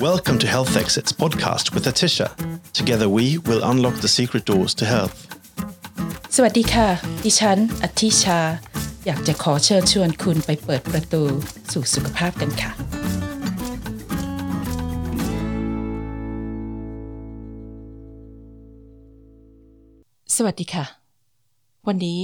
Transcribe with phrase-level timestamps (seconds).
[0.00, 2.28] Welcome to Health Exits podcast with Atisha.
[2.72, 5.18] Together we will unlock the secret doors to health.
[6.36, 6.88] สวัสดีค่ะ
[7.24, 8.40] ดิฉันอธิชา
[9.06, 11.22] อยากจะขอเชิญชวนคุณไปเปิดประตู
[11.72, 12.72] สู่สุขภาพกันค่ะ
[20.36, 20.86] สวัสดีค่ะ
[21.86, 22.20] วันนี้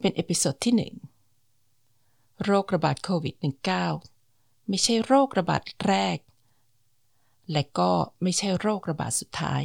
[0.00, 0.94] เป็น episode ที่หนึ่ง
[2.44, 3.34] โรคระบาดโควิด
[4.00, 6.18] -19 ไม่ใช่โรคระบาดแรก
[7.50, 7.90] และก็
[8.22, 9.62] ไม่ใช่โรคระบาดสุดท้าย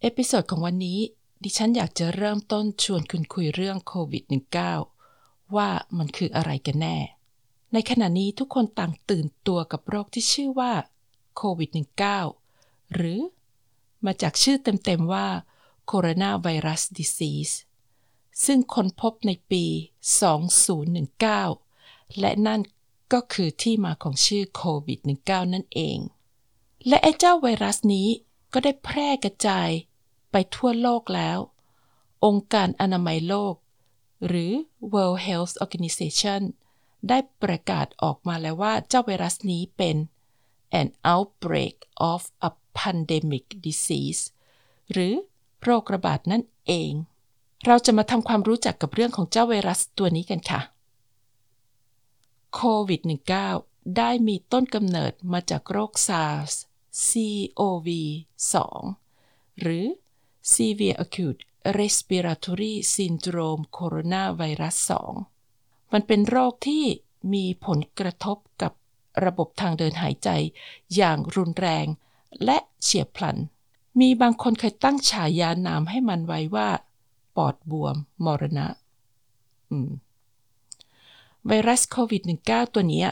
[0.00, 1.00] episode ของวันนี้
[1.42, 4.24] ดิฉันอยากจะเริ่มต้นชวนคุณคุยเรื่องโควิด
[4.88, 6.98] -19 ว่ามันคืออะไรกันแน่
[7.72, 10.72] ในขณะนี้ทุกคนต่างตื่นตัวกับโรคที่ชื่อว่า
[11.36, 11.70] โควิด
[12.32, 13.20] -19 หรือ
[14.04, 15.28] มาจากชื่อเต็มๆว่า
[15.90, 17.54] Coronavirus Disease
[18.44, 19.64] ซึ่งค้นพบในปี
[21.30, 22.60] 2019 และนั่น
[23.12, 25.98] ก็คือที่มาของชื่อโควิด -19 นั่นเอง
[26.88, 28.08] และไอ้เจ้าไวรัสนี้
[28.52, 29.70] ก็ได้แพร่กระจาย
[30.30, 31.38] ไปทั่วโลกแล้ว
[32.24, 33.54] องค์การอนามัยโลก
[34.26, 34.52] หรือ
[34.92, 36.42] World Health Organization
[37.08, 39.96] ได้ประกาศออกมาแล้วว่าเจ้าไวรัสนี้เป็น
[40.80, 41.76] an outbreak
[42.12, 44.22] of a pandemic disease
[44.92, 45.14] หรือ
[45.62, 46.92] โรคระบาดนั่นเอง
[47.66, 50.60] เราจะมาทำความรู้จักกับเรื่องของเจ้าไวรัสตัวนี้กันค่ะ
[52.54, 53.00] โควิด
[53.48, 55.92] -19 ได้มีต้นกำเนิดมาจากโรค
[57.04, 58.54] CoV-2
[59.60, 59.84] หรือ
[60.52, 61.42] Severe Acute
[61.80, 64.76] Respiratory Syndrome Coronavirus
[65.30, 66.84] 2มันเป็นโรคที่
[67.34, 68.72] มีผลกระทบกับ
[69.24, 70.28] ระบบทางเดินหายใจ
[70.94, 71.86] อย่างรุนแรง
[72.44, 73.36] และเฉียบพลัน
[74.00, 76.68] มีบางคนเคยตั้งฉายานามให้มันไว้ว่า
[77.36, 78.66] ปอดบวม มรณะ
[81.46, 83.04] ไวรัสโควิด -19 ตัวนี้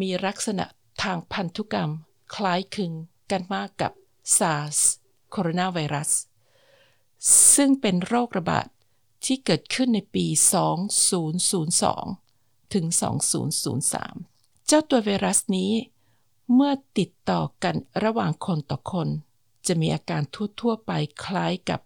[0.00, 0.64] มีลักษณะ
[1.02, 1.90] ทางพันธุกรรม
[2.34, 2.92] คล้ายคลึง
[3.30, 3.92] กันมากกับ
[4.36, 4.78] SARS
[5.30, 6.10] โคโรนาไวรัส
[7.54, 8.66] ซึ่งเป็นโรคระบาด
[9.24, 10.26] ที่เกิดขึ้นในปี
[11.90, 12.86] 2002 ถึง
[13.96, 15.72] 2003 เจ้าตัวไวรัสนี้
[16.54, 19.08] เมื่อติดต่อกันระหว่างคนต่อคน
[19.66, 20.22] จะมีอาการ
[20.60, 20.92] ทั่ว ๆ ไป
[21.24, 21.80] คล้ายกับ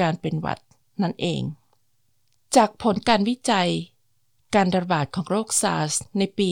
[0.00, 0.58] การเป็นหวัด
[1.02, 1.42] นั่นเอง
[2.56, 3.70] จากผลการวิจัย
[4.56, 6.50] การระบาดของโรค SARS ในปี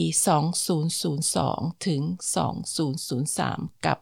[1.13, 2.01] 2002 ถึง
[2.93, 3.97] 2003 กับ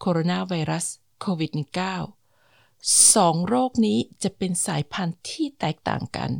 [0.00, 0.86] โคโรนาไวรัส
[1.20, 1.52] โควิด
[2.30, 6.30] -19 สองโรคนี้จะเป็นสายพันธุ์ที่แตกต่างกัน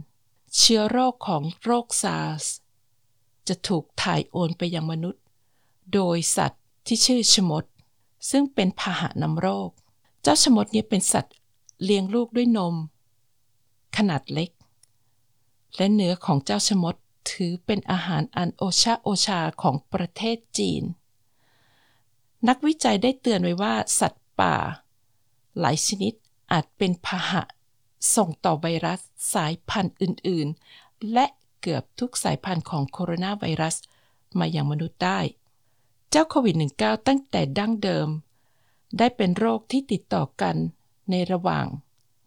[0.56, 2.44] เชื้อโรคของโรค SARS
[3.48, 5.22] จะถูกถ่ายโอนไปยังมนุษย์
[5.94, 7.64] โดยสัตว์ที่ชื่อชมด
[8.30, 9.70] ซึ่งเป็นพาหะนำโรค
[10.22, 11.34] เจ้าชมดนี้เป็นสัตว์
[11.84, 12.74] เลี้ยงลูกด้วยนม
[13.96, 14.50] ขนาดเล็ก
[15.76, 16.94] และเนื้อของเจ้าชมด
[17.30, 20.82] ถือเป็นอาหารอันโอชาโอชาของประเทศจีน
[22.48, 24.56] นักวิจัยได้เตือนไว้ว่า สัตว์ป่า
[25.60, 26.12] หลายชนิด
[26.52, 27.42] อาจเป็นพาหะ
[28.16, 29.00] ส่งต่อไวรัส
[29.34, 31.26] สายพันธุ์อื่น ๆ และ
[31.60, 33.76] เกือบทุกสายพันธุ์ของโคโรนาไวรัส
[34.38, 35.20] มาอย่างมนุษย์ได้
[36.10, 38.08] เจ้าโควิด -19 ตั้งแต่ดั้งเดิม
[38.98, 40.56] ได้เป็นโรคที่ติดต่อกัน
[41.10, 41.66] ในระหว่าง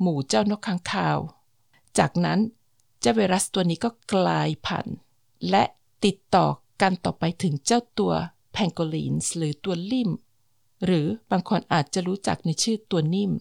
[0.02, 1.18] หมู่เจ้านกค้างคาว
[1.98, 2.40] จากนั้น
[3.02, 4.98] เจ้าไวรัสตัวนี้ก็กลายพันธุ์
[5.50, 5.64] และ
[6.06, 6.48] ติดต่อ
[6.82, 8.14] กันต่อไปถึงเจ้าตัว
[8.54, 10.10] แพงโกลีนส์หรือตัวลิ่ม
[10.86, 13.32] หรือบางคนอาจจะรู้จักในชื่อตัวนิ่ม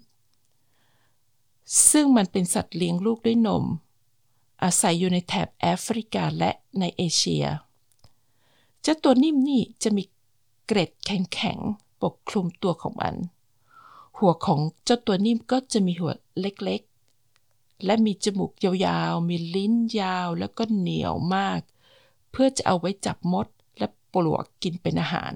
[1.91, 3.65] ซึ่งมันเป็นสัตว์เลี้ยงลูกด้วยนม
[4.63, 6.51] อาศัยอยู่ในแถบแอฟริกาและ
[6.81, 7.45] ในเอเชีย
[8.83, 10.03] เจ้าตัวนิ่มนี่จะมี
[10.67, 13.15] เกร็ดแข็งๆปกคลุมตัวของมัน
[14.19, 16.90] หัวของเจ้าตัวนิ่มก็จะมีหัวเล็กๆ
[17.85, 21.61] และมีจมูกยาวๆ มีลิ้นยาวแล้วก็เหนียวมาก
[22.31, 23.47] เพื่อจะเอาไว้จับมด
[23.79, 25.35] และปลวกกินเป็นอาหาร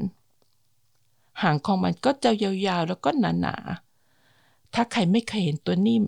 [1.42, 6.02] หางของมันก็จะยาวๆ แล้วก็หนาๆ ถ้าใครไม่เคยเห็นตัวนิ่ม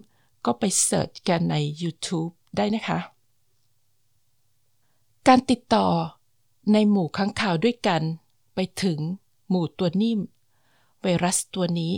[0.45, 3.01] ก็ไปเสิร์ชกันใน YouTube ได้นะคะ
[5.29, 5.87] การติดต่อ
[6.73, 8.03] ในหมู่ค้างคาวด้วยกัน
[8.55, 8.99] ไปถึง
[9.49, 10.21] หมู่ตัวนิ่ม
[11.03, 11.95] ไวรัสตัวนี้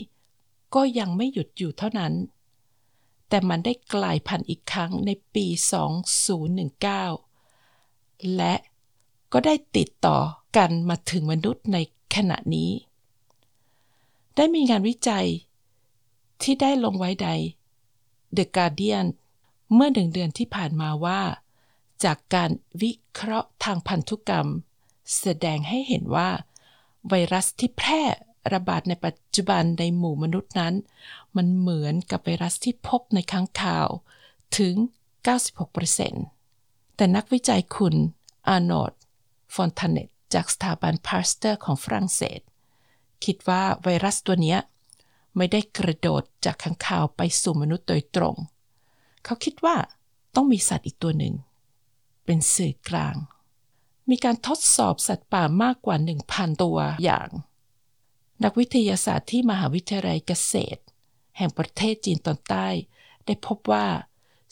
[0.75, 2.13] ก็ยังไม่หยุดอยู่เท่านั้น
[3.29, 5.47] แต่มันได้กลายพันธุ์อีกครั้งในปี
[7.49, 8.55] 2019 และ
[9.33, 10.19] ก็ได้ติดต่อ
[10.57, 11.79] กันมาถึงมนุษย์ใน
[12.15, 12.71] ขณะนี้
[14.37, 15.27] ได้มีงานวิจัย
[16.43, 17.29] ที่ได้ลงไว้ใน
[18.37, 19.07] The Guardian
[19.75, 21.21] เมื่อหนึ่งเดือนที่ผ่านมาว่า
[22.05, 22.51] จากการ
[22.83, 24.49] วิเคราะห์ทางพันธุกรรม
[25.21, 26.31] แสดงให้เห็นว่า
[27.09, 28.03] ไวรัสที่แพร่
[28.53, 30.75] ระบาดในปัจจุบันในหมู่มนุษย์นั้น
[31.37, 33.89] มันเหมือนกับไวรัสที่พบในค้างคาว
[34.59, 34.75] ถึง
[36.11, 37.95] 96%แต่นักวิจัยคุณ
[38.49, 38.93] อาร์โนด
[39.55, 42.41] ฟอนทาเนตจากสถาบันพาสเตอร์ของฝรั่งเศส
[43.25, 44.57] คิดว่าไวรัสตัวนี้
[45.37, 48.37] ไม่ได้กระโดดจากค้างคาวไปสู่มนุษย์โดยตรง
[49.25, 49.77] เขาคิดว่า
[50.35, 51.35] ต้องมีสัตว์อีกตัวหนึ่ง
[52.25, 53.17] เป็นสื่อกลาง
[54.11, 55.97] มีการทดสอบสัตว์ป่ามากกว่า
[56.29, 57.29] 1,000 ตัวอย่าง
[58.45, 60.83] นักวิทยาศาสตร์ที่มหาวิทยาลัยเกษตร
[61.37, 62.69] แห่งประเทศจีนตอนใต้
[63.27, 63.87] ได้พบว่า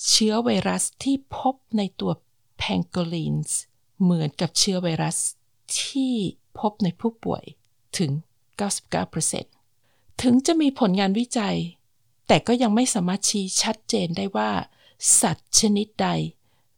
[0.08, 2.12] เชื้อไวรัสที่พบในตัว
[2.58, 3.58] แพงโกลีนส์
[4.02, 5.18] เหมือนกับเชื้อไวรัส
[5.82, 6.14] ที่
[6.58, 7.44] พบในผู้ป่วย
[7.98, 8.10] ถึง
[8.96, 11.56] 99%ถึงจะมีผลงานวิจัย
[12.26, 14.50] แต่ก็ยังไม่สามารถชี้ชัดเจนได้ว่า
[15.20, 16.08] สัตว์ชนิดใด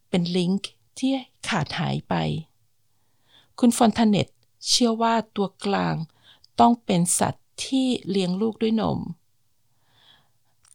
[0.09, 1.11] เป็นลิงก์ที่
[1.47, 2.15] ขาดหายไป
[3.59, 4.27] คุณฟอนทาเนต
[4.67, 5.95] เชื่อว่าตัวกลาง
[6.59, 8.99] ต้องเป็นสัตว์ที่เลี้ยงลูกด้วยนม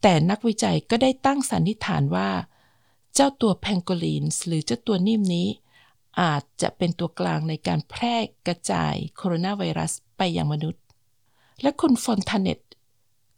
[0.03, 2.31] แต่นักวิจัยก็ได้ตั้งสันนิษฐานว่า
[3.15, 5.49] เจ้าตัวแพงโกลีนส์หรือเจ้าตัวนิ่มนี้
[6.21, 8.17] อาจจะเป็นตัวกลางในการแพร่
[8.47, 10.83] กระจายโคโรนาไวรัสไปยังมนุษย์
[11.63, 12.61] และคุณฟอนทาเนต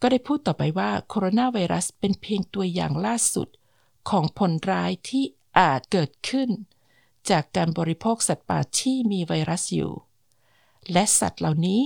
[0.01, 3.49] ก็ได้พูดต่อไปว่าโคโรนาไวรัสเป็นเพียงตัวอย่างล่าสุด
[4.11, 5.25] ของผลร้ายที่
[5.59, 6.51] อาจเกิดขึ้น
[7.31, 9.93] จากการบริโภคสัตว์ป่าที่มีไวรัสอยู่
[10.93, 11.83] และสัตว์เหล่านี้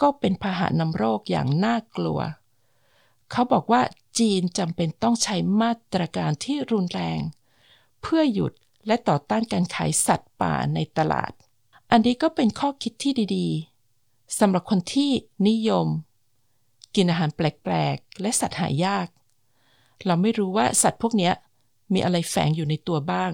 [0.00, 2.20] ก็เป็นพาหะนำโรคอย่างน่ากลัว
[3.30, 3.82] เขาบอกว่า
[4.18, 7.20] จีนจำเป็นต้องใช้มาตรการที่รุนแรง
[8.00, 8.52] เพื่อหยุด
[8.86, 11.32] และต่อต้านการขายสัตว์ป่าในตลาด
[11.90, 15.10] อันนี้ก็เป็นข้อคิดที่ดีๆสำหรับคนที่
[15.48, 15.86] นิยม
[16.94, 19.06] กินอาหารแปลกๆ และสัตว์หายาก
[20.04, 21.30] เราไม่รู้ว่าสัตว์พวกนี้
[21.92, 23.32] มีอะไรแฝงอยู่ในตัวบ้าง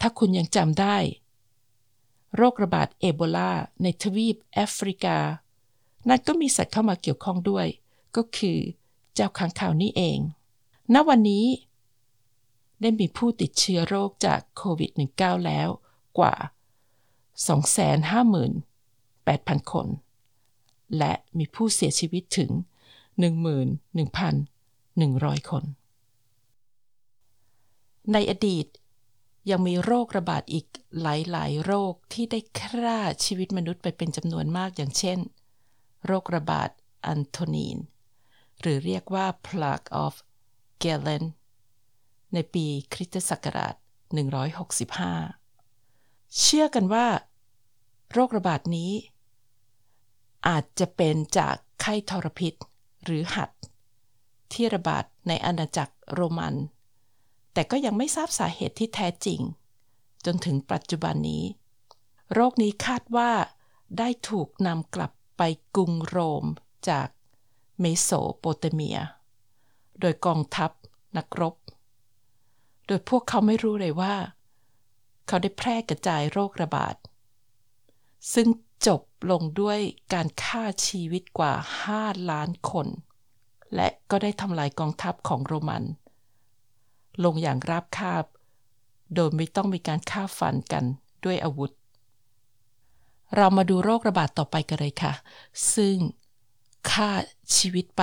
[0.00, 0.96] ถ้าคุณยังจำได้
[2.36, 5.18] โรคระบาดเอโบลาในทวีปแอฟริกา
[6.08, 7.66] นั่นก็มีสัตว์เข้ามาเกี่ยวข้องด้วย
[8.16, 8.58] ก็คือ
[9.14, 10.18] เจ้าค้างคาวนี่เอง
[10.94, 11.46] ณ วันนี้
[12.80, 15.68] ได้มีผู้ติดเชื้อโรคจากโควิด -19 แล้ว
[16.18, 16.34] กว่า
[18.58, 19.86] 258,000 คน
[20.98, 22.50] และมีผู้เสียชีวิตถึง
[23.80, 25.64] 11,100 คน
[28.12, 28.66] ในอดีต
[29.50, 30.66] ยังมีโรคระบาดอีก
[31.00, 31.06] ห
[31.36, 35.18] ลาย ๆ โรคที่ได้ฆ่าชีวิตมนุษย์ไปเป็นจำนวนมากอย่างเช่น
[36.06, 36.70] โรคระบาด
[37.06, 37.78] อันโทนีน
[38.60, 40.14] หรือเรียกว่า Plague of
[40.82, 41.24] Galen
[42.34, 43.74] ในปีคริสตศักราช
[44.66, 47.06] 165 เชื่อกันว่า
[48.12, 48.92] โรคระบาดนี้
[50.48, 52.54] อาจจะเป็นจากไข้ทรพิษ
[53.04, 53.50] หรือหัด
[54.52, 56.54] ที่ระบาดในอาณาจักรโรมัน
[57.52, 59.40] แต่ก็ยังไม่ทราบสาเหตุที่แท้จริง
[60.24, 61.44] จนถึงปัจจุบันนี้
[62.34, 63.30] โรคนี้คาดว่า
[63.98, 65.42] ได้ถูกนำกลับไป
[65.76, 66.44] กรุงโรม
[66.88, 67.08] จาก
[67.80, 68.98] เมโสโปเตเมีย
[70.00, 70.70] โดยกองทัพ
[71.16, 71.54] นักรบ
[72.86, 74.14] โดยพวกเขาไม่รู้เลยว่า
[75.26, 76.94] เขาได้แพร่กระจายโรคระบาด
[78.34, 78.48] ซึ่ง
[78.86, 79.78] จบลงด้วย
[80.12, 81.52] การฆ่าชีวิตกว่า
[81.92, 82.86] 5 ล้านคน
[83.74, 85.84] และก็ได้ทำลายกองทัพของโรมัน
[87.24, 88.24] ลงอย่างราบคาบ
[89.14, 90.84] โดยไม่ต้องมีการฆ่าฟันกัน
[91.24, 91.70] ด้วยอาวุธ
[93.36, 95.12] เรามาดูโรคระบาดต่อไปกันเลยค่ะ
[95.74, 95.96] ซึ่ง
[96.90, 97.10] ฆ่า
[97.56, 98.02] ชีวิตไป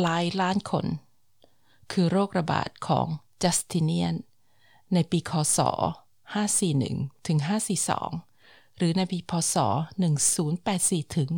[0.00, 0.86] หลายล้านคน
[1.92, 3.06] คือโรคระบาดของ
[3.42, 4.14] จัสติเนียน
[4.94, 5.58] ในปีคศ
[6.42, 7.38] 541 ถึง
[8.08, 9.56] 542 หรือในปีพศ
[10.36, 11.28] 1084 ถึง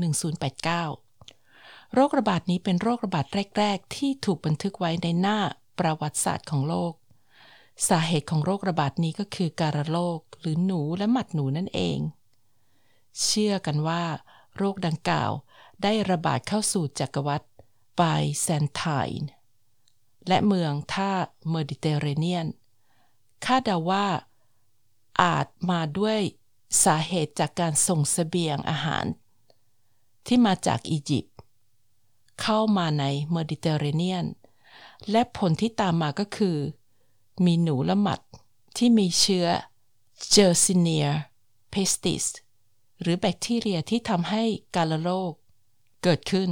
[1.12, 3.26] 1089 โรคระบาดนี้เป็นโรคระบาด
[3.58, 5.38] แรก ๆ ที่ถูกบันทึกไว้ในหน้า
[5.78, 6.94] ประวัติศาสตร์ของโลก
[7.88, 11.98] สาเหตุของโรคระบาดนี้ก็คือการะโรคหรือหนูและหมัดหนูนั่นเอง
[13.22, 14.04] เชื่อกันว่า
[14.56, 15.30] โรคดังกล่าว
[15.82, 17.46] ได้ระบาดเข้าสู่จักรวรรดิ
[17.96, 18.02] ไบ
[18.40, 18.82] แซนไท
[19.20, 19.28] น์
[20.28, 21.12] และเมืองท่า
[21.50, 22.46] เมดิเตอร์เรเนียน
[23.44, 24.06] คาดเดาว่า
[25.22, 26.20] อาจมาด้วย
[26.84, 29.06] สาเหตุจากการส่งเสบียงอาหาร
[30.26, 31.36] ที่มาจากอียิปต์
[32.42, 34.26] เข้ามาในเมดิเตอร์เรเนียน
[35.10, 36.56] และผลที่ตามมาก็คือ
[37.44, 38.20] มีหนูและหมัด
[38.76, 39.46] ที่มีเชื้อ
[40.30, 42.24] Yersinia pestis
[43.00, 44.42] หรือแบคทีเรียที่ทำให้
[44.76, 45.32] การละโรค
[46.02, 46.50] เกิดขึ้น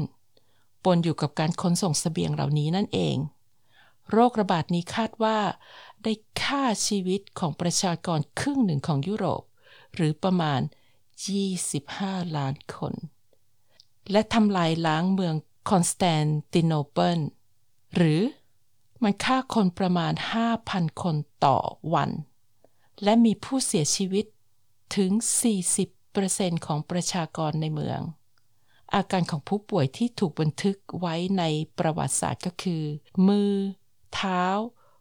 [0.84, 3.16] ปนอยู่กับการขนส่งเสบียงเหล่านี้นั่นเอง
[4.12, 5.38] โรคระบาดนี้คาดว่า
[6.02, 9.42] ได้ฆ่าชีวิตของประชากรครึ่งหนึ่งของยุโรป
[9.94, 10.60] หรือประมาณ
[11.48, 12.94] 25 ล้านคน
[14.10, 15.34] และทำลายล้างเมือง
[15.70, 17.20] คอนสแตนติโนเปิล
[17.94, 18.20] หรือ
[19.02, 20.12] มันฆ่าคนประมาณ
[20.56, 21.58] 5,000 คนต่อ
[21.94, 22.10] วัน
[23.02, 24.26] และมีผู้เสียชีวิต
[24.96, 25.10] ถึง
[25.88, 28.00] 40%ของประชากรในเมือง
[28.94, 31.44] อาการของผู้ป่วยที่ถูกบันทึกไว้ใน
[31.78, 32.82] ประวัติศาสตร์ก็คือ
[33.28, 33.52] มือ
[34.14, 34.44] เท้า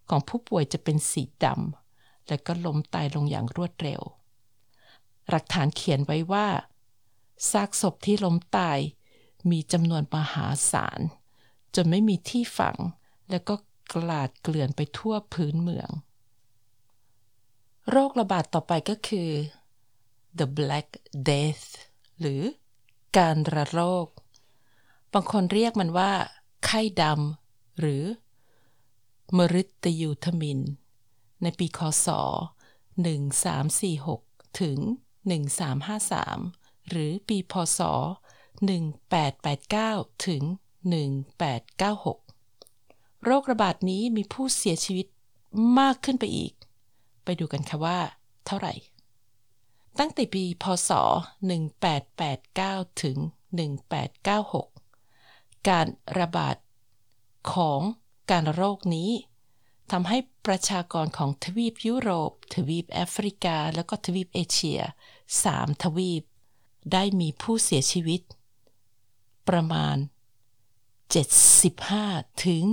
[0.10, 4.02] ของผู้ป่วยจะเป็นสีดำและก็ล้มตายลงอย่างรวดเร็ว
[5.30, 6.48] หลักฐานเขียนไว้ว่า
[7.52, 8.80] ซากศพที่ล้มตาย
[9.50, 11.00] มีจำนวนมหาศาล
[11.76, 12.78] จนไม่มีที่ฝัง
[13.32, 13.56] แล้วก็
[13.94, 15.90] กลาดเกลื่อนไปทั่วพื้นเมือง
[17.90, 19.30] โรคระบาดต่อไปก็คือ
[20.40, 20.88] the Black
[21.30, 21.68] Death
[22.20, 22.42] หรือ
[23.18, 24.08] การระโรค
[25.14, 26.12] บางคนเรียกมันว่า
[26.66, 28.04] ไข้ดำหรือ
[29.38, 30.60] มฤตยูทมิน
[31.42, 32.08] ในปีคศ
[33.34, 34.80] 1346 ถึง
[35.64, 37.80] 1353 หรือปีพศ
[39.24, 40.44] 1889 ถึง
[40.90, 45.08] 1896 โรคระบาดนี้มีผู้เสียชีวิต
[45.80, 46.54] มากขึ้นไปอีก
[47.24, 48.00] ไปดูกันค่ะว่า
[48.46, 48.74] เท่าไหร่
[50.00, 50.92] ตั้งแต่ปี พศ
[52.16, 53.18] 1889 ถึง
[54.84, 55.88] 1896 การ
[56.20, 56.56] ระบาด
[57.54, 57.82] ของ
[58.32, 59.12] การโรคนี้
[59.92, 64.80] ทำให้ประชากรของทวีปยุโรป ทวีปแอฟริกา และก็ทวีปเอเชีย
[65.32, 66.24] 3 ทวีป
[66.94, 68.22] ได้มีผู้เสียชีวิต
[69.50, 69.96] ประมาณ
[71.12, 72.64] 75 ถึง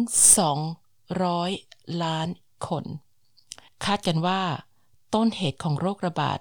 [0.77, 2.29] 200 ล้าน
[2.67, 2.85] คน
[3.85, 4.43] คาดกันว่า
[5.15, 6.41] ต้นเหตุของโรคระบาด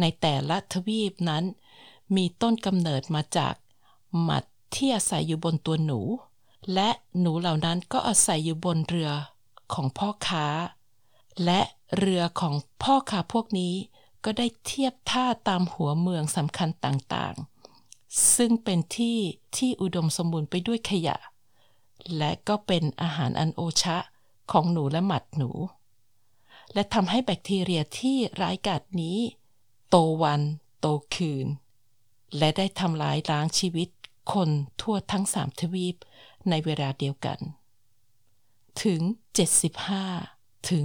[0.00, 1.44] ในแต่ละทวีปนั้น
[2.16, 3.54] มีต้นกำเนิดมาจาก
[4.22, 4.44] หมัด
[4.74, 6.00] ที่อาศัยอยู่บนตัวหนู
[6.74, 9.10] และหนูเหล่านั้นก็อาศัยอยู่บนเรือ
[9.72, 10.46] ของพ่อค้า
[11.44, 11.60] และ
[11.98, 13.74] เรือของพ่อค้าพวกนี้
[14.24, 17.57] ก็ได้เทียบท่าตามหัวเมืองสำคัญต่างๆ
[18.34, 19.18] ซึ่งเป็นที่
[19.56, 21.16] ที่อุดมสมบูรณ์ไปด้วยขยะ
[22.16, 23.96] และก็เป็นอาหารอันโอชะ
[24.52, 25.50] ของหนูและหมัดหนู
[26.74, 29.18] และทำให้แบคทีเรียที่ร้ายกาจนี้
[29.88, 30.42] โตวัน
[30.80, 31.46] โตคืน
[32.38, 33.88] และได้ทำลายล้างชีวิต
[34.32, 34.50] คน
[34.80, 35.96] ทั่วทั้งสามทวีป
[36.48, 37.38] ในเวลาเดียวกัน
[38.82, 39.00] ถึง
[39.86, 40.84] 75 ถึง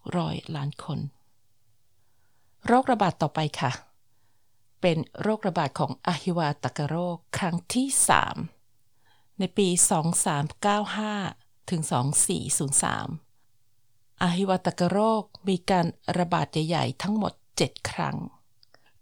[0.00, 0.98] 200 ล้านคน
[2.66, 3.72] โรคระบาดต่อไปค่ะ
[4.80, 7.86] เป็นโรคระบาดของอหิวาตกโรคครั้งที่
[8.64, 9.68] 3 ในปี
[10.88, 11.82] 2395 ถึง
[13.42, 15.86] 2403อหิวาตกโรคมีการ
[16.18, 17.32] ระบาดใหญ่ๆทั้งหมด
[17.62, 18.16] 7 ครั้ง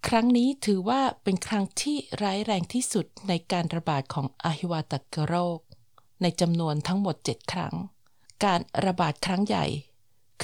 [0.08, 5.58] ครั้งนี้ถือว่าเป็นครั้งที่ร้ายแรงที่สุดในการระบาดของอหิวาตกโรค
[6.22, 7.74] ในจำนวนทั้งหมด 7 ครั้ง
[8.44, 9.66] การระบาดครั้งใหญ่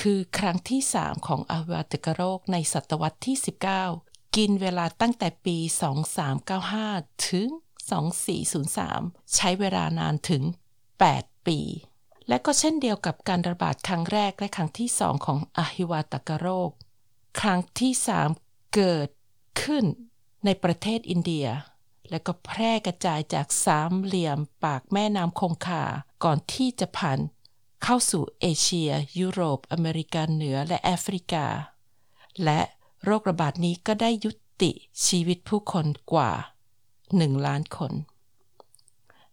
[0.01, 3.37] คือครั้งที่ 3 ของอหิวาตกโรคในศตวรรษที่
[3.83, 5.57] 19 กินเวลาตั้งแต่ปี
[6.43, 7.49] 2395 ถึง
[8.41, 10.43] 2403 ใช้เวลานานถึง
[10.95, 11.61] 8 ปี
[12.29, 16.71] และก็เช่นเดียวกับการระบาดครั้งแรกและครั้งที่ 2 ของอหิวาตกโรค
[17.41, 17.93] ครั้งที่
[18.35, 19.09] 3 เกิด
[19.63, 19.85] ขึ้น
[20.45, 21.47] ในประเทศอินเดีย
[22.11, 25.85] และก็แพร่กระจายจากสามเหลี่ยมปากแม่น้ำคงคา
[26.25, 27.19] ก่อนที่จะผ่าน
[27.83, 31.47] เข้าสู่เอเชีย ยุโรป อเมริกาเหนือและแอฟริกา
[32.45, 32.61] และ
[33.05, 34.31] โรคระบาดนี้ก็ได้ยุ
[34.63, 34.73] ติ
[35.07, 36.33] ชีวิตผู้คนกว่า
[36.89, 37.93] 1 ล้านคน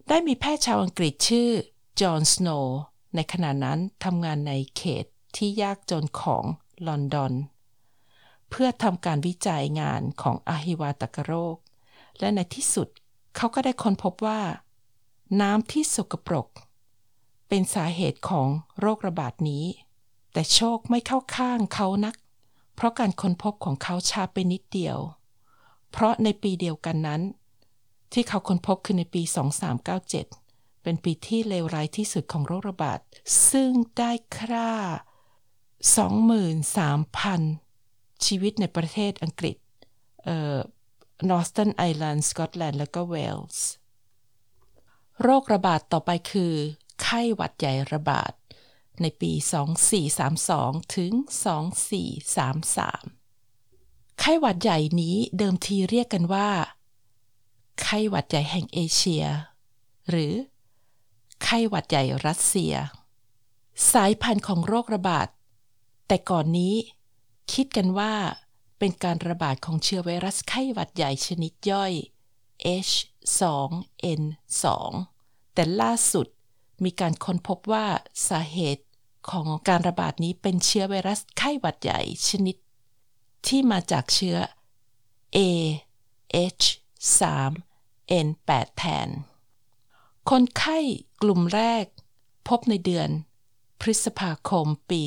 [0.07, 1.49] ได้มีแพทย์ชาวอังกฤษชื่อ
[2.01, 2.79] จอห์น สโนว์
[3.15, 6.43] ในขณะนั้นทำงานในเขตที่ยากจนของ
[6.87, 7.33] ลอนดอน
[8.49, 11.57] เพื่อทำการวิจัยงานของอหิวาตกโรค
[12.19, 12.87] และในที่สุด
[13.35, 14.41] เขาก็ได้ค้นพบว่า
[15.41, 16.47] น้ำที่สกปรก
[17.47, 18.47] เป็นสาเหตุของ
[18.79, 19.65] โรคระบาดนี้
[20.33, 22.15] แต่โชคไม่เข้าข้างเขานัก
[22.75, 24.97] เพราะการค้นพบของเขาช้าไปนิดเดียว
[25.91, 27.21] เพราะในปีเดียวกันนั้น
[28.13, 29.21] ที่เขาค้นพบคือในปี
[30.03, 32.99] 2397 เป็นปีที่เลวร้ายที่สุดของโรคระบาด
[33.49, 34.71] ซึ่งได้ฆ่า
[37.11, 39.57] 23,000 ชีวิตในประเทศอังกฤษ
[40.23, 40.57] เอ่อ
[41.29, 43.67] Northern Ireland สกอตแลนด์ แล้วก็เวลส์
[45.23, 46.53] โรคระบาดต่อไปคือ
[47.01, 48.31] ไข้หวัดใหญ่ระบาด
[49.01, 49.31] ในปี
[50.13, 51.11] 2432 ถึง
[52.05, 56.49] 2433 ไข้หวัดใหญ่นี้เดิมทีเรียกกันว่า
[57.81, 59.25] ไข้หวัดใหญ่แห่งเอเชีย
[60.09, 60.33] หรือ
[61.43, 62.73] ไข้หวัดใหญ่รัสเซีย
[63.91, 65.27] สายพันธุ์ของโรคระบาด
[66.07, 66.75] แต่ก่อนนี้
[67.53, 68.13] คิดกันว่า
[68.79, 71.93] เป็นการระบาดของเชื้อไวรัสไข้หวัดใหญ่ชนิดย่อย
[72.87, 74.65] H2N2
[75.53, 76.27] แต่ล่าสุด
[76.83, 77.85] มีการค้นพบว่า
[78.27, 78.83] สาเหตุ
[79.29, 82.55] ของการระบาดนี้เป็นเชื้อไวรัสไข้หวัดใหญ่ชนิด
[83.47, 84.37] ที่มาจากเชื้อ
[85.35, 85.37] A
[86.53, 89.09] H3N8 แทน
[90.29, 90.77] คนไข้
[91.21, 91.85] กลุ่มแรก
[92.47, 93.09] พบในเดือน
[93.81, 95.01] พฤษภาคมปี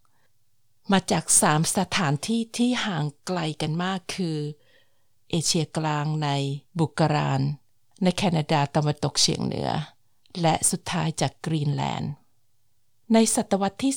[0.00, 4.38] 2432 มาจากสามสถานที่ที่ห่างไกลกันมากคือ
[5.30, 6.28] เอเชียกลางใน
[6.78, 7.42] บุกราน
[8.02, 9.70] ในแคนาดาตะวันตกเฉียงเหนือ
[10.40, 12.12] และสุดท้ายจากกรีนแลนด์
[13.14, 13.92] ในศตวรรษที่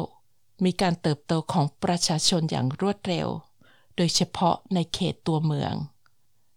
[0.00, 3.28] 19 มีการเติบโตของประชาชนอย่างรวดเร็ว
[3.96, 5.74] โดยเฉพาะในเขตตัวเมือง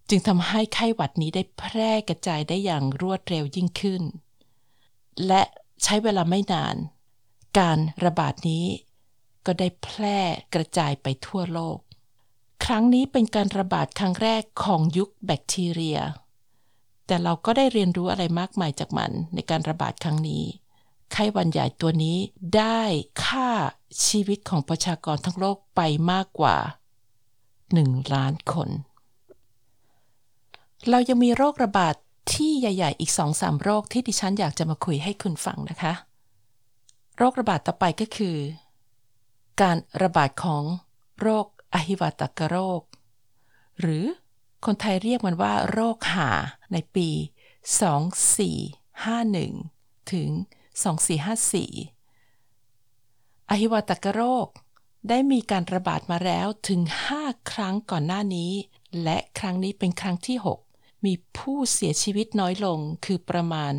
[0.10, 4.04] จึงทำให้ไข้หวัดนี้ได้แพร่กระจายได้อย่างรวดเร็วยิ่งขึ้น
[5.28, 5.42] และ
[5.84, 6.76] ใช้เวลาไม่นาน
[7.60, 8.66] การระบาดนี้
[9.46, 10.20] ก็ได้แพร่
[10.54, 11.78] กระจายไปทั่วโลก
[12.66, 16.00] ครั้งนี้เป็นการระบาดครั้งแรกของยุคแบคทีเรีย
[17.08, 20.44] แต่เราก็ได้เรียนรู้อะไรมากมายจากมันในการระบาดครั้งนี้
[21.12, 22.18] ไข้หวัดใหญ่ตัวนี้
[22.56, 22.82] ได้
[23.24, 23.50] ฆ่า
[24.06, 25.82] ชีวิตของประชากรทั้งโลกไป
[26.12, 26.58] มากกว่า
[27.36, 28.70] 1 ล้านคน
[30.90, 31.96] เรายังมีโรคระบาด
[32.34, 35.94] ที่ใหญ่ ๆ อีกสองสามโรคที่ดิฉันอยากจะมาคุยให้คุณฟังนะคะ
[37.18, 38.38] โรคระบาดต่อไปก็คือ
[39.62, 40.64] การระบาดของ
[41.22, 42.82] โรคอหิวาตกโรค
[43.80, 44.06] หรือ
[44.66, 46.30] คนไทยเรียกมันว่า โรคหา
[46.72, 47.10] ในปี
[48.76, 50.30] 2451 ถึง
[50.76, 54.48] 2454 อหิวาตกโรค
[55.10, 56.82] ได้มีการระบาดมาแล้วถึง
[57.16, 58.52] 5 ครั้งก่อนหน้านี้
[59.04, 60.38] และครั้งนี้เป็นครั้งที่
[60.72, 63.74] 6 มีผู้เสียชีวิตน้อยลงคือประมาณ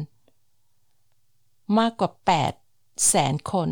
[1.79, 2.11] มากกว่า
[2.59, 3.71] 8 แสนคน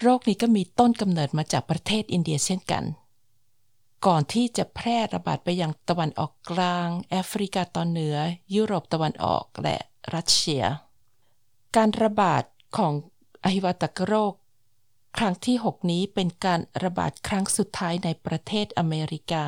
[0.00, 2.84] โรคนี้ก็มีต้นกำเนิดมาจากประเทศอินเดียเช่นกัน
[4.06, 8.16] ก่อนที่จะแพร่ระบาดไปยังตะวันออกกลาง แอฟริกาตอนเหนือ
[8.54, 9.76] ยุโรปตะวันออกและ
[10.14, 10.62] รัสเซีย
[11.76, 12.42] การระบาด
[12.76, 12.92] ของ
[13.44, 14.34] อหิวาตกโรค
[15.16, 19.44] ครั้งที่ 6 นี้เป็นการระบาดครั้งสุดท้ายในประเทศอเมริกา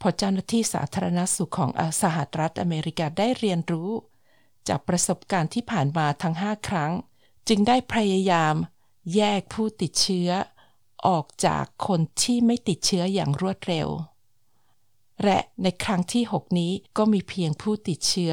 [0.00, 1.70] พอเจ้าหน้าที่สาธารณสุขของ
[2.02, 3.90] สหรัฐอเมริกาได้เรียนรู้
[4.68, 6.92] จากประสบการณ์ที่ผ่านมาทั้ง 5 ครั้ง
[7.48, 8.54] จึงได้พยายาม
[9.14, 10.30] แยกผู้ติดเชื้อ
[11.06, 13.88] ออกจากคนที่ไม่ติดเชื้ออย่างรวดเร็ว
[15.24, 18.32] และในครั้งที่ 6 นี้ก็มีเพียงผู้ติดเชื้อ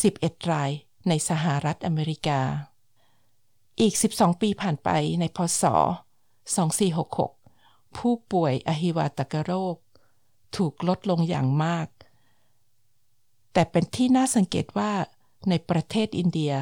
[0.00, 0.70] 11 ราย
[1.08, 2.40] ในสหรัฐอเมริกา
[3.80, 4.88] อีก 12 ปีผ่านไป
[5.20, 5.64] ในพศ
[7.20, 9.76] 2466 ผู้ป่วยอหิวาตกโรค
[10.56, 11.88] ถูกลดลงอย่างมาก
[13.52, 14.92] แต่เป็นที่น่าสังเกตว่า
[15.48, 16.52] ในประเทศอินเดีย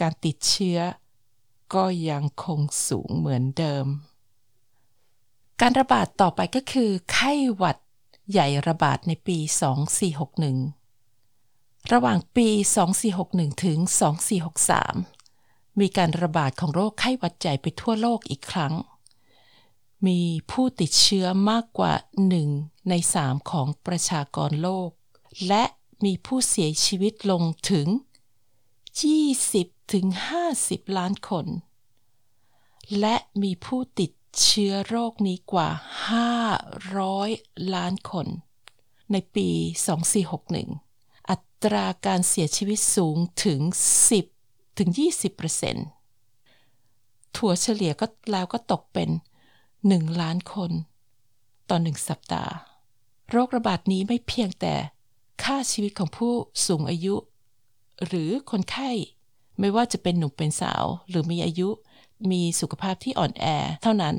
[0.00, 0.78] การติดเชื้อ
[1.74, 3.86] ก็ยังคงสูงเหมือนเดิม
[5.60, 7.78] การระบาดต่อไปก็คือไข้หวัด
[8.30, 9.38] ใหญ่ระบาดในปี
[10.34, 10.83] 2461
[11.92, 12.48] ระหว่างปี
[13.06, 13.78] 2461 ถึง
[14.98, 18.74] 2463 มีการระบาดของโรคไข้หวัดใหญ่ไปทั่วโลกอีกครั้ง
[20.06, 20.20] มี
[20.50, 21.92] ผู้ติดเชื้อมากกว่า
[22.40, 24.90] 1 ใน 3 ของประชากรโลก
[25.48, 25.64] และ
[26.04, 27.86] มีผู้เสียชีวิตลงถึง
[29.10, 30.06] 20 ถึง
[30.50, 31.46] 50 ล้านคน
[33.00, 35.70] และมีผู้ติดเชื้อโรคนี้กว่า
[36.90, 38.26] 500 ล้านคน
[39.12, 40.83] ในปี 2461อั
[41.64, 43.60] ตราการเสียชีวิตสูงถึง
[44.20, 44.88] 10 ถึง
[46.12, 49.10] 20%ถั่วเฉลี่ยก็แล้วก็ตกเป็น
[49.64, 50.70] 1 ล้านคน
[51.70, 52.52] ต่อ1สัปดาห์
[53.30, 54.74] โรคระบาดนี้ไม่เพียงแต่
[55.42, 56.34] ฆ่าชีวิตของผู้
[56.66, 57.14] สูงอายุ
[58.06, 58.90] หรือคนไข้
[59.58, 61.68] ไม่ว่าจะเป็นหนุ่มเป็นสาวหรือมีอายุ
[62.30, 63.46] มีสุขภาพที่อ่อนแอ
[63.82, 64.16] เท่านั้น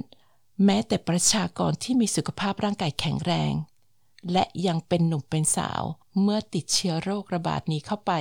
[0.65, 3.53] แม้แต่ประชากรที่มีสุขภาพร่างกายแข็งแรง
[4.31, 5.83] และยังเป็นหนุ่มเป็นสาว
[6.21, 8.11] เมื่อติดเชื้อโรคระบาดนี้เข้าไป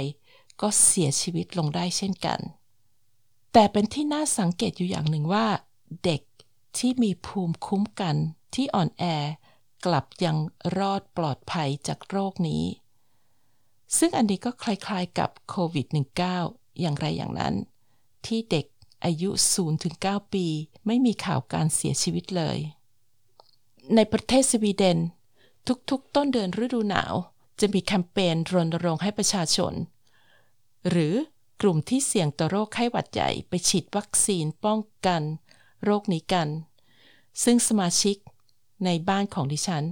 [0.60, 2.40] ก็เสียชีวิตลงได้เช่นกัน
[3.52, 5.46] แต่เป็นที่น่าสังเกตอยู่อย่างหนึ่งว่า
[6.04, 6.22] เด็ก
[6.78, 8.16] ที่มีภูมิคุ้มกัน
[8.54, 9.04] ที่อ่อนแอ
[9.84, 10.36] กลับยัง
[10.78, 12.64] รอดปลอดภัยจากโรคนี้
[13.98, 15.86] ซึ่งอันนี้ก็คล้ายๆกับโควิด
[16.32, 17.54] -19 อย่างไรอย่างนั้น
[18.26, 18.66] ที่เด็ก
[19.04, 19.30] อายุ
[19.80, 20.46] 0-9 ปี
[20.86, 22.58] ไม่มีข่าวการเสียชีวิตเลย
[23.94, 24.98] ในประเทศสวีเดน
[25.90, 27.14] ทุกๆ ต้นเดือนฤดูหนาว
[27.60, 29.72] จะมีแคมเปญรณรงค์ให้ประชาชน
[30.88, 31.14] หรือ
[31.62, 35.22] กลุ่มที่เสี่ยงต่อโรคไข้หวัดใหญ่ไปฉีดวัคซีนป้องกัน
[35.84, 36.48] โรคนี้กัน
[37.44, 38.16] ซึ่งสมาชิก
[38.84, 39.84] ในบ้านของดิฉัน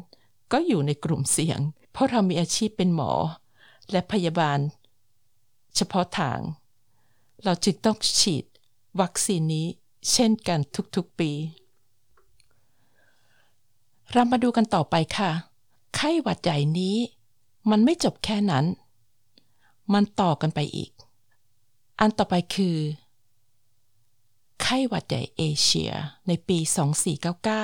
[0.52, 1.58] ก็อยู่ในกลุ่มเสี่ยง
[1.92, 3.12] เพราะเรามีอาชีพเป็นหมอ
[3.90, 4.58] และพยาบาล
[5.76, 6.38] เฉพาะทาง
[7.44, 8.44] เราจึงต้องฉีด
[9.00, 9.66] วัคซีนนี้
[10.12, 10.60] เช่นกัน
[10.96, 11.30] ทุกๆปี
[14.12, 15.30] เรามาดูกันต่อไปค่ะ
[15.94, 16.96] ไข้หวัดใหญ่นี้
[17.70, 18.64] มันไม่จบแค่นั้น
[19.92, 20.90] มันต่อกันไปอีก
[22.00, 22.78] อันต่อไปคือ
[24.62, 25.92] ไข้หวัดใหญ่เอเชีย
[26.26, 26.58] ในปี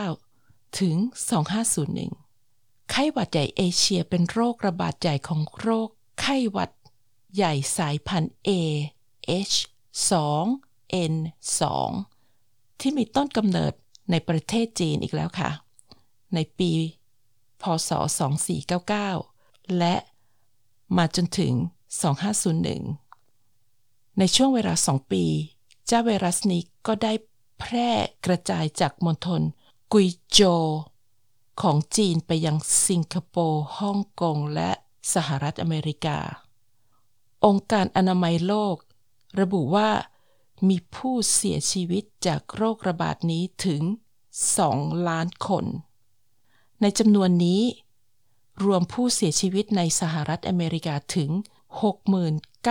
[0.06, 0.96] 2499 ถึง
[2.12, 5.88] 2501 ไข้หวัดใหญ่เอเชียเป็นโรคระบาดใหญ่ของโรค
[6.20, 6.70] ไข้หวัด
[7.34, 8.50] ใหญ่สายพันธุ์ A
[9.48, 10.12] H2
[11.12, 11.62] N2
[12.80, 13.72] ที่มีต้นกำเนิด
[14.10, 15.50] ในประเทศจีนอีกแล้วค่ะ
[16.34, 16.70] ในปี
[17.62, 17.90] พศ
[18.86, 19.37] 2499
[19.78, 19.94] และ
[20.96, 21.52] มาจนถึง
[23.26, 25.24] 2501 ในช่วงเวลา 2 ปี
[25.86, 27.12] เจ้าไวรัสนี้ก็ได้
[27.58, 27.90] แพร่
[28.26, 29.42] กระจายจากมณฑล
[29.92, 30.40] กุยโจ
[31.62, 34.70] ของจีนไปยังสิงคโปร์ฮ่องกงและ
[35.14, 36.18] สหรัฐอเมริกา
[37.44, 38.76] องค์การอนามัยโลก
[39.40, 39.90] ระบุว่า
[40.68, 43.82] มีผู้เสียชีวิตจากโรคระบาดนี้ถึง
[44.46, 45.64] 2 ล้านคน
[46.80, 47.62] ในจำนวนนี้
[48.64, 51.30] รวมผู้เสียชีวิตในสหรัฐอเมริกาถึง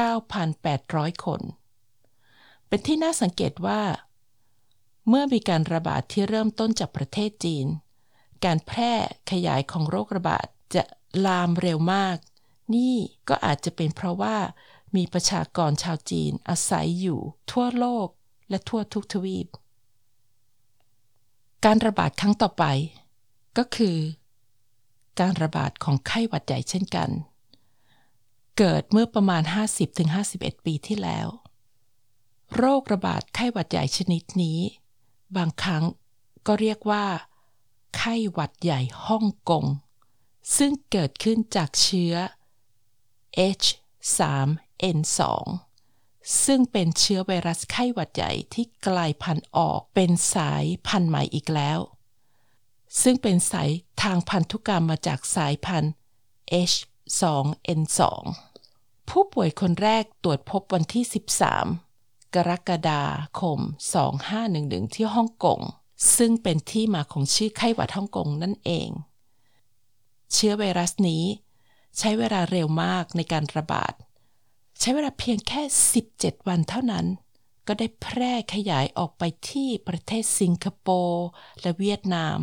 [0.08, 1.42] 69,800 คน
[2.68, 3.82] เป็นที่น่าสังเกตว่า
[5.08, 7.68] เมื่อมีการระบาดที่เริ่มต้นจากประเทศจีน
[8.46, 8.94] การแพร่
[9.32, 10.46] ขยายของโรคระบาด
[10.76, 10.84] จะ
[11.26, 12.18] ลามเร็วมาก
[12.76, 12.96] นี่
[13.30, 14.38] ก็อาจจะเป็นเพราะว่า
[14.96, 17.20] มีประชากรชาวจีนอาศัยอยู่
[17.52, 18.08] ทั่วโลก
[18.50, 19.48] และทั่วทุกทวีป
[21.66, 22.66] การระบาดครั้งต่อไป
[23.58, 23.98] ก็คือ
[25.20, 27.10] การระบาดของไข้หวัดใหญ่เช่นกัน
[28.58, 29.44] เกิดเมื่อประมาณ
[30.04, 31.28] 50-51 ปีที่แล้ว
[32.58, 34.60] โรคระบาดไข้หวัดใหญ่ชนิดนี้
[35.38, 35.84] บางครั้ง
[36.48, 37.06] ก็เรียกว่า
[37.98, 39.66] ไข้หวัดใหญ่ฮ่องกง
[40.58, 42.14] ซึ่งเกิดขึ้นจากเชื้อ
[43.58, 45.22] H3N2
[46.46, 51.80] ซึ่งเป็นเชื้อไวรัสไข้หวัดใหญ่ที่กลายพันธุ์ออกเป็นสายพันธุ์ใหม่อีกแล้ว
[53.02, 53.70] ซึ่งเป็นสาย
[54.04, 55.94] ทางพันธุกรรมมาจากสายพันธุ์
[56.70, 58.02] H2N2
[59.10, 61.04] ผู้ป่วยคนแรกตรวจพบวันที่
[61.70, 63.04] 13 กรกฎา
[63.40, 63.60] คม
[64.28, 65.60] 2511 ที่ฮ่องกง
[66.18, 68.90] ซึ่งเป็นที่มาของชื่อไข้หวัดฮ่องกงนั่นเอง
[70.34, 71.24] เชื้อไวรัสนี้
[71.98, 73.94] ใช้เวลาเร็วมากในการระบาด
[74.80, 75.62] ใช้เวลาเพียงแค่
[76.06, 77.06] 17 วันเท่านั้น
[77.68, 81.26] ก็ได้แพร่ขยายออกไปที่ประเทศสิงคโปร์
[81.62, 82.38] และเวียดนาม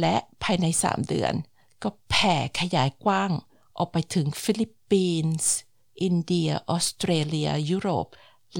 [0.00, 1.34] และภายใน 3 เดือน
[1.82, 3.30] ก็แผ่ขยายกว้าง
[3.78, 5.52] ออกไปถึงฟิลิปปินส์
[6.02, 8.06] อินเดีย ออสเตรเลีย ยุโรป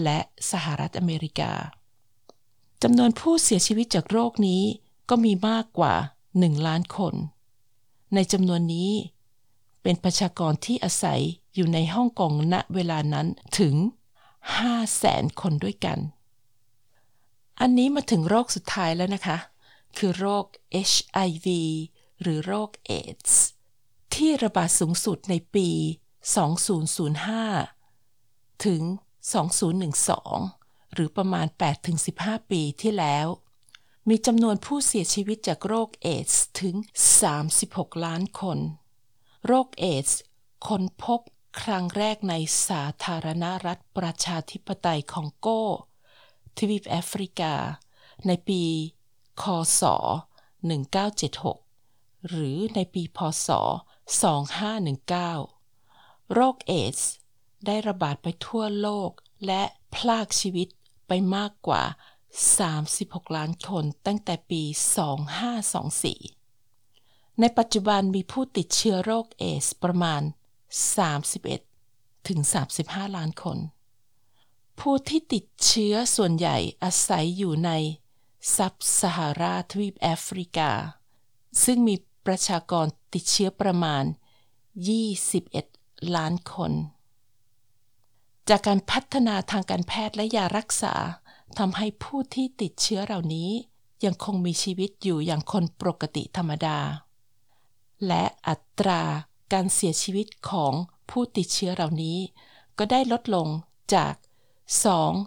[0.03, 0.19] และ
[0.51, 1.53] สหรัฐอเมริกา
[2.83, 4.63] จำนวนผู้เสียชีวิตจากโรคนี้
[5.11, 5.95] ก็มีมากกว่า
[6.31, 7.15] 1 ล้านคน
[8.15, 8.93] ในจำนวนนี้
[9.83, 11.21] เป็นประชากรที่อาศัย
[11.55, 13.27] อยู่ในฮ่องกงณเวลานั้น
[13.59, 13.75] ถึง
[14.39, 15.99] 5แสนคนด้วยกัน
[17.61, 19.37] อันนี้มาถึงโรคสุดท้ายแล้วนะคะ
[19.99, 20.47] คือโรค
[20.91, 21.47] HIV
[22.21, 23.45] หรือโรคเอดส์
[24.15, 25.69] ที่ระบาดสูงสุดในปี
[27.37, 28.83] 2005 ถึง
[30.09, 31.47] 2012 หรือประมาณ
[31.99, 33.27] 8-15 ปีที่แล้ว
[34.09, 36.77] มีจำนวนผู้เสียชีวิตจากโรคเอดส์ถึง
[37.41, 38.59] 36 ล้านคน
[39.47, 40.21] โรคเอดส์
[40.67, 41.21] ค้นพบ
[41.63, 42.35] ครั้งแรกใน
[42.69, 45.49] สาธารณรัฐประชาธิปไตยของโก
[46.59, 47.55] ทวีปแอฟริกา
[48.27, 48.63] ในปี
[49.43, 49.45] ค
[49.81, 49.83] ศ
[51.25, 53.49] 1976 หรือในปีพศ
[55.11, 57.13] 2519 โรคเอดส์
[57.67, 59.11] ได้ระบาดไปทั่วโลก
[59.47, 59.63] และ
[59.95, 60.69] พลากชีวิต
[61.07, 61.83] ไปมากกว่า
[62.59, 64.63] 36 ล้านคนตั้งแต่ปี
[66.41, 70.23] 2524 ในปัจจุบันมีผู้ติดเชื้อโรคเอดส์ประมาณ
[71.45, 72.41] 31 ถึง
[72.79, 73.59] 35 ล้านคน
[74.81, 77.71] ผู้ที่ติดเชื้อส่วนใหญ่อาศัยอยู่ใน
[78.57, 80.71] ซับซาฮาราทวีปแอฟริกา
[81.65, 81.95] ซึ่งมี
[82.27, 84.05] ประชากรติดเชื้อประมาณ
[85.29, 86.73] 21 ล้านคน
[88.49, 90.95] จากการพัฒนาทางการแพทย์และยารักษา
[91.59, 93.51] ทำให้ผู้ที่ติดเชื้อเหล่านี้
[94.05, 96.79] ยังคงมีชีวิตอยู่อย่างคนปกติธรรมดา
[98.07, 99.03] และอัตรา
[99.53, 100.73] การเสียชีวิตของ
[101.11, 102.19] ผู้ติดเชื้อเหล่านี้
[102.79, 103.49] ก็ได้ลดลง
[103.95, 104.15] จาก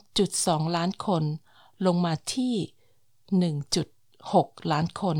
[0.02, 1.24] 2.2 ล้านคน
[1.86, 2.56] ลงมาที่
[3.92, 5.18] 1.6 ล้านคน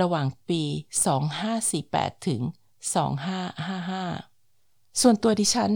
[0.00, 0.62] ระหว่างปี
[1.44, 2.40] 2548 ถึง
[3.30, 5.72] 2555 ส่วนตัวดิฉัน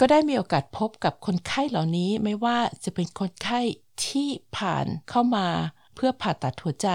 [0.00, 3.60] ก็ได้มีโอกาสพบกับคนไข้เหล่านี้ไม่ว่าจะเป็นคนไข้
[4.06, 5.48] ที่ผ่านเข้ามา
[5.94, 6.88] เพื่อผ่าตัดหัวใจ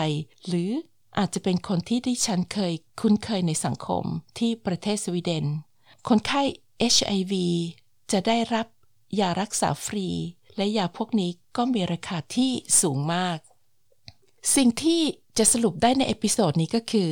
[0.47, 0.71] หรือ
[1.17, 4.03] อาจจะเป็นคนที่ดิฉันเคยคุ้นเคยในสังคม
[4.38, 5.45] ที่ประเทศสวีเดน
[6.08, 6.41] คนไข้
[6.93, 7.34] HIV
[8.12, 8.67] จะได้รับ
[9.19, 10.08] ยารักษาฟรี
[10.56, 12.51] และยาพวกนี้ก็มีราคาที่
[12.82, 13.38] สูงมาก
[14.56, 15.02] สิ่งที่
[15.38, 17.10] จะสรุปได้ใน episode นี้ก็คือ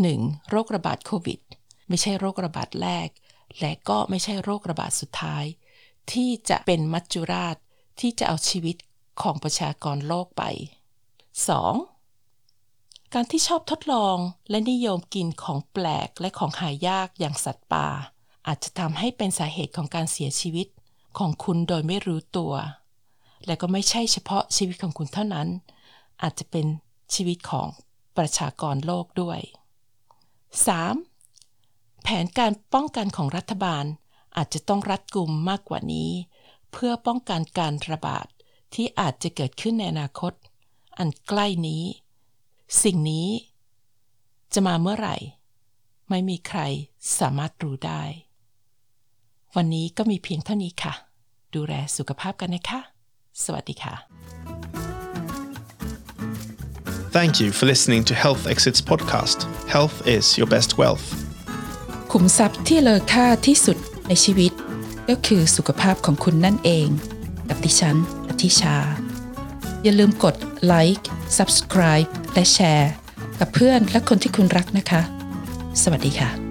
[0.00, 0.50] 1.
[0.50, 1.40] โรคระบาดโควิด
[1.88, 3.08] ไม่ใช่โรคระบาดแรก
[3.60, 5.44] และก็ไม่ใช่โรคระบาดสุดท้าย
[6.12, 7.56] ที่จะเป็นมัจจุราช
[8.00, 8.76] ที่จะเอาชีวิต
[9.22, 10.42] ของประชากรโลกไป
[12.18, 13.14] 2.
[13.14, 14.16] การที่ชอบทดลอง
[14.50, 17.88] และนิยมกินของแปลกและของหายากอย่างสัตว์ป่า
[18.46, 20.66] อาจจะทำให้เป็นสาเหตุของการเสียชีวิต
[21.18, 22.52] ของคุณโดยไม่รู้ตัว
[23.46, 25.48] และก็ไม่ใช่เฉพาะชีวิตของคุณเท่านั้น
[26.22, 26.66] อาจจะเป็น
[27.14, 27.68] ชีวิตของ
[28.16, 29.40] ประชากรโลกด้วย
[30.32, 32.02] 3.
[32.02, 33.84] แผนการป้องกันของรัฐบาล
[34.36, 36.10] อาจจะต้องรัดกุมมากกว่านี้
[36.72, 38.26] เพื่อป้องกันการระบาด
[38.74, 40.32] ที่อาจจะเกิดขึ้นในอนาคต
[40.98, 41.84] อันใกล้นี้
[42.82, 43.28] สิ่งนี้
[44.54, 45.16] จะมาเมื่อไหร่
[46.08, 46.60] ไม่มีใคร
[47.18, 48.02] สามารถรู้ได้
[49.56, 50.94] วันนี้ก็มีเพียงเท่านี้ค่ะ
[51.54, 52.80] ดูแลสุขภาพกันนะคะ
[53.44, 54.07] สวัสดีค่ะ
[57.10, 59.46] Thank you for listening to Health Exits podcast.
[59.66, 61.06] Health is your best wealth.
[62.12, 63.76] ขุมทรัพย์ที่เลอค่าที่สุด
[64.08, 64.52] ในชีวิต
[65.08, 66.88] ก็คือสุขภาพของคุณนั่นเอง
[67.48, 67.96] กับดิฉัน
[68.28, 68.76] อธิชา
[69.82, 72.92] อย่าลืมกดไลค์ Subscribe และแชร์
[73.40, 75.02] กับเพื่อนและคนที่คุณรักนะคะ
[75.82, 76.47] สวัสดีค่ะ